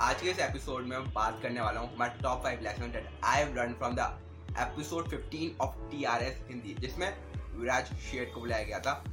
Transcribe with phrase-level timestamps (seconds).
[0.00, 3.20] आज के इस एपिसोड में मैं बात करने वाला हूँ my top five lesson that
[3.24, 4.20] I have learn from the
[4.58, 7.18] episode 15 of TRS Hindi जिसमें
[7.56, 9.04] विराज शेठ को बुलाया गया था।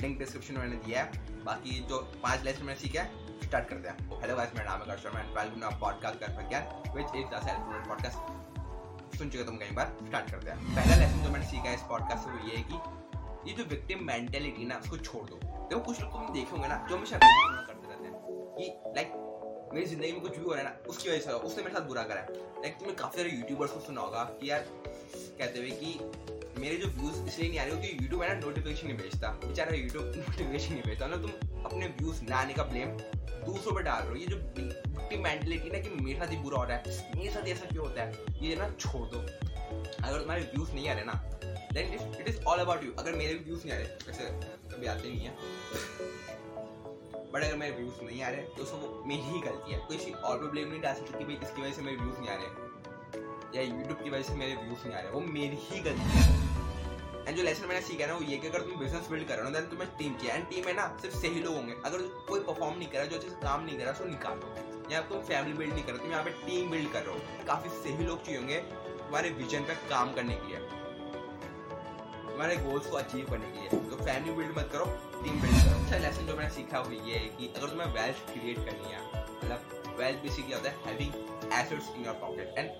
[0.00, 1.10] लिंक डिस्क्रिप्शन में मैंने दिया है।
[1.44, 4.86] बाकी जो पाँच लेसन मैंने सीखे हैं स्टार्ट करते हैं। हेलो गाइस मेरा नाम है
[4.86, 8.18] कर्षण एंड वेलकम टू पॉडकास्ट कर Pragyan which is the self podcast
[9.18, 11.82] सुन चुके तुम कई बार स्टार्ट करते हैं। पहला लेसन जो मैंने सीखा है इस
[11.82, 12.74] पॉडकास्ट से वो ये है कि
[13.50, 16.86] ये जो विक्टिम मेंटेलिटी ना, उसको छोड़ दो। देखो, कुछ लोग तुम देखे होंगे ना,
[16.90, 18.14] जो हमेशा करते रहते हैं।
[18.58, 19.33] कि लाइक
[19.74, 21.86] मेरी ज़िंदगी में कुछ भी हो रहा है ना, उसकी वजह से उसने मेरे साथ
[21.86, 24.60] बुरा करा है। लाइक तुमने काफ़ी सारे यूट्यूबर्स को सुना होगा कि यार,
[25.38, 28.86] कहते हुए कि मेरे जो व्यूज़ इसलिए नहीं आ रहे क्योंकि यूट्यूब है ना नोटिफिकेशन
[28.86, 31.30] नहीं भेजता। बेचारा यूट्यूब नोटिफिकेशन नहीं भेजता। ना तुम
[31.64, 32.96] अपने व्यूज़ ना आने का ब्लेम
[33.46, 36.58] दूसरों पर डाल रहे हो। ये जो विक्टिम मेंटेलिटी ना कि मेरे साथ ही बुरा
[36.58, 36.82] हो रहा है,
[37.16, 40.92] मेरे साथ ऐसा क्यों होता है, ये ना छोड़ दो। अगर तुम्हारे व्यूज़ नहीं आ
[40.92, 41.20] रहे ना
[41.72, 44.24] then it is all about you अगर मेरे व्यूज़ नहीं आ रहे, वैसे
[44.74, 45.36] कभी आते नहीं है।
[47.34, 50.38] बट अगर मेरे व्यूज़ नहीं आ रहे तो उसको मेरी ही गलती है। किसी और
[50.38, 52.72] पे ब्लेम नहीं डाल सकती कि भाई इसकी वजह से मेरे व्यूज़ नहीं आ रहे
[53.56, 56.22] या यूट्यूब की वजह से मेरे व्यूज़ नहीं आ रहे, वो मेरी ही गलती है।
[57.26, 59.44] एंड जो लेसन मैंने सीखा ना, वो ये कि अगर तुम बिज़नेस बिल्ड कर रहे
[59.44, 62.40] हो देन तुम्हें टीम चाहिए। एंड टीम है ना, सिर्फ़ सही लोग होंगे। अगर कोई
[62.40, 65.22] परफॉर्म नहीं कर रहा, जो अच्छे से काम नहीं कर रहा, उसको निकालो। या तुम
[65.22, 68.04] फैमिली बिल्ड नहीं कर रहे, तुम यहाँ पे टीम बिल्ड कर रहे हो। काफ़ी सही
[68.04, 70.82] लोग चाहिए होंगे तुम्हारे विजन पर काम करने के लिए।
[72.34, 74.84] तुम्हारे गोल्स को अचीव करने के लिए। तो फैमिली बिल्ड मत करो
[75.24, 78.32] टीम बिल्ड करो। अच्छा लेसन जो मैंने सीखा वो ये है कि अगर तुम्हें वेल्थ
[78.32, 81.12] क्रिएट करनी है मतलब वेल्थ बेसिकली होता है having
[81.58, 82.70] assets in your pocket and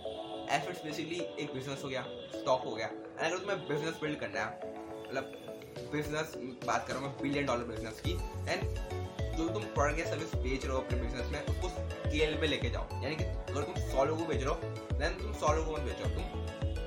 [0.56, 2.02] assets basically एक बिज़नेस हो गया
[2.34, 4.72] स्टॉक हो गया। एंड अगर तुम्हें बिज़नेस बिल्ड करना है
[5.06, 5.32] मतलब
[5.92, 6.34] बिज़नेस
[6.66, 8.12] बात करो मैं बिलियन डॉलर बिज़नेस की
[8.48, 8.60] एंड
[9.36, 12.70] जो तुम प्रोडक्ट या सर्विस बेच रहे हो अपने बिज़नेस में, उसको स्केल पे लेके
[12.70, 15.72] जाओ। यानी कि अगर तुम सौ लोगों को बेच रहे हो देन तुम सौ लोगों
[15.72, 16.24] को बेचो तुम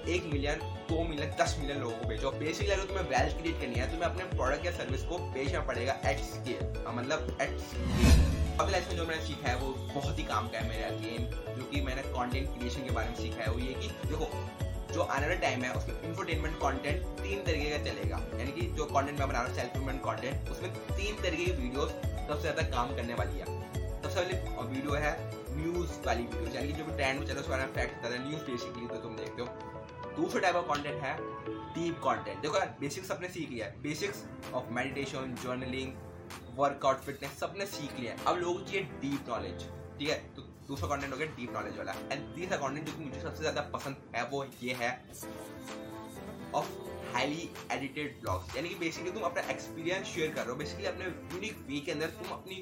[0.07, 3.75] एक मिलियन दो मिलियन दस मिलियन लोगों को बेचो बेसिकली अगर तुम्हें वेल्थ क्रिएट करनी
[3.75, 8.87] है तुम्हें अपने प्रोडक्ट या सर्विस को बेचना पड़ेगा एट स्केल मतलब एट स्केल लाइफ
[8.89, 11.25] में जो मैंने सीखा है, वो बहुत ही काम का है मेरे अगेन
[11.57, 14.29] जो कि मैंने कंटेंट क्रिएशन के बारे में सीखा है, वो ये कि देखो,
[14.93, 18.85] जो आने वाला टाइम है, उसमें इंफोटेनमेंट कंटेंट तीन तरीके का चलेगा। यानी कि जो
[18.85, 22.63] कंटेंट मैं बना रहा हूँ सेल्फ इम्प्रूवमेंट कंटेंट उसमें तीन तरीके की वीडियोस सबसे ज़्यादा
[22.71, 23.56] काम करने वाली है।
[24.19, 25.11] वीडियो है
[25.55, 28.87] न्यूज़ वाली वीडियो, यानी कि जो ट्रेंड में चल रहा है फैक्ट बता न्यूज़ बेसिकली
[28.87, 29.47] तो तुम देखते हो।
[30.15, 31.15] दूसरा टाइप ऑफ़ कंटेंट है
[31.73, 34.23] डीप कंटेंट देखो यार बेसिक्स सबने सीख लिया है। Basics
[34.53, 35.93] of meditation journaling
[36.57, 39.67] workout fitness सबने सीख लिया है। अब लोगों को चाहिए डीप नॉलेज
[39.99, 40.15] ठीक है?
[40.35, 43.61] तो दूसरा कंटेंट हो गया डीप नॉलेज वाला। एंड तीसरा कंटेंट जो मुझे सबसे ज़्यादा
[43.73, 44.91] पसंद है, वो ये है
[46.55, 46.67] ऑफ़
[47.13, 51.05] हाईली एडिटेड ब्लॉग्स यानी कि बेसिकली तुम अपना एक्सपीरियंस शेयर कर रहे हो। बेसिकली अपने
[51.05, 52.55] यूनिक वे के अंदर तुम अपनी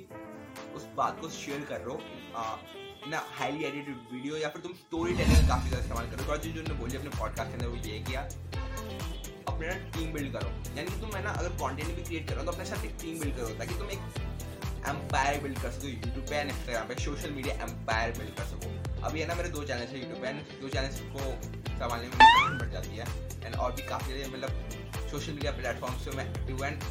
[0.75, 1.99] उस बात को शेयर कर रहे हो
[3.07, 6.61] ना हाईली एडिटेड वीडियो या फिर तुम स्टोरी टेलिंग काफ़ी ज़्यादा इस्तेमाल करो और जो
[6.61, 8.21] ने बोली अपने पॉडकास्ट के अंदर, वो ये किया,
[9.47, 12.43] अपने ना टीम बिल्ड करो। यानी कि तुम है ना, अगर कंटेंट भी क्रिएट करो
[12.43, 14.01] तो अपने साथ एक टीम बिल्ड करो, ताकि तुम एक
[14.89, 18.67] एम्पायर बिल्ड कर सको यूट्यूब पे एंड इंस्टाग्राम पे सोशल मीडिया एम्पायर बिल्ड कर सको।
[19.01, 21.21] अभी है ना, मेरे दो चैनल है यूट्यूब पे दो चैनल को
[21.69, 23.05] संभालने में बढ़ जाती है
[23.45, 24.51] एंड और भी काफ़ी मतलब
[25.11, 26.83] सोशल मीडिया प्लेटफॉर्म से मैं एक्टिव एंड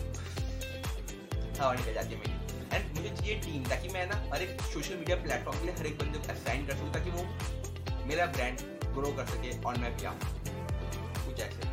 [1.61, 2.44] हवा निकल जाती है मेरी।
[2.75, 5.87] एंड मुझे चाहिए टीम ताकि मैं ना हर एक सोशल मीडिया प्लेटफॉर्म के लिए हर
[5.87, 8.61] एक बंदे को असाइन कर सकूँ, ताकि वो मेरा ब्रांड
[8.95, 11.73] ग्रो कर सके और मैं क्या कुछ ऐसे।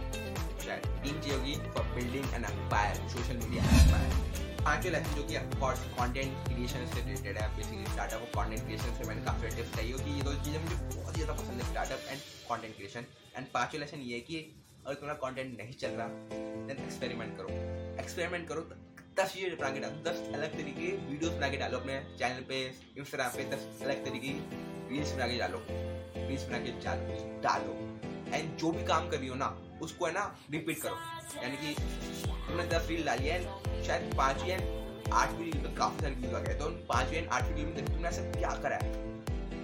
[0.66, 4.30] शायद टीम चाहिए होगी for building an empire social media empire
[4.66, 8.98] पाँचवें लेसन जो कि ऑफकोर्स कंटेंट क्रिएशन से रिलेटेड है बेसिकली स्टार्टअप और कंटेंट क्रिएशन
[8.98, 12.06] से मैंने काफ़ी टिप्स चाहिए होगी। ये दो चीज़ें मुझे बहुत ज़्यादा पसंद है startup
[12.10, 12.20] and
[12.50, 13.06] content creation
[13.38, 14.38] and पाँचवें लेसन ये है कि
[14.86, 16.08] अगर तुम्हारा कंटेंट नहीं चल रहा
[16.68, 17.50] देन एक्सपेरिमेंट करो।
[18.04, 18.62] एक्सपेरिमेंट करो
[19.12, 22.60] दस चीज़ें बना के डालो दस अलग तरीके वीडियोस बना के डालो अपने चैनल पे
[22.98, 24.30] इंस्टाग्राम पे, दस अलग तरीके
[24.92, 25.60] रील्स बना के डालो।
[26.28, 26.72] रील्स बना के
[27.44, 27.74] डालो
[28.34, 29.50] एंड जो भी काम कर रही हो ना,
[29.82, 30.96] उसको है ना रिपीट करो।
[31.44, 31.74] यानी कि
[32.48, 34.58] तुमने दस रील डाली है, शायद पाँच या
[35.14, 37.86] आठ रील में काफ़ी सारी वीडियो आ गए। तो उन पाँच या आठ वीडियो में
[37.86, 38.94] तुमने ऐसा क्या करा है?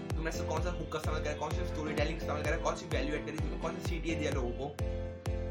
[0.09, 2.75] तुमने ऐसा कौन सा हुक का इस्तेमाल करा कौन सा स्टोरी टेलिंग इस्तेमाल करा कौन
[2.75, 3.37] सी वैल्यू एड करी?
[3.37, 4.75] तुमने कौन सी सीटी दिया लोगों को?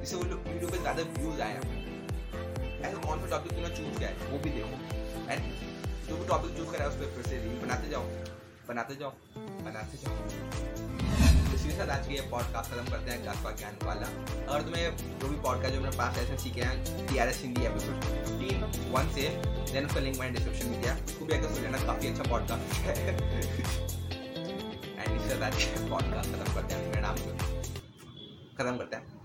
[0.00, 1.94] जिससे वो वीडियो पे ज़्यादा व्यूज़ आए
[2.86, 4.14] ऐसा कौन सा टॉपिक तूने चूज़ किया है?
[4.26, 4.76] वो भी देखो
[5.32, 5.42] एंड
[6.08, 8.02] जो भी टॉपिक चूज़ करा है, उस पर फिर से रील बनाते जाओ
[8.68, 10.14] बनाते जाओ बनाते जाओ।
[11.54, 14.06] इसी के साथ आज के पॉडकास्ट खत्म करते हैं क्लास ज्ञान वाला।
[14.52, 17.66] अगर तुम्हें जो भी पॉडकास्ट जो मेरे पास ऐसे सीखे हैं T R S Hindi
[17.66, 19.28] episode fifteen one से
[19.72, 22.74] देन उसका लिंक मैंने डिस्क्रिप्शन में दिया। उसको भी अगर सुन लेना, काफ़ी अच्छा पॉडकास्ट
[22.74, 23.08] है।
[25.00, 27.16] एंड इसके साथ आज पॉडकास्ट खत्म करते हैं, मेरा नाम
[28.58, 29.15] खत्म करते हैं।